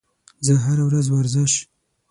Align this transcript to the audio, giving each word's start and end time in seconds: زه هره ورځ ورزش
زه 0.45 0.53
هره 0.65 0.83
ورځ 0.87 1.05
ورزش 1.09 1.53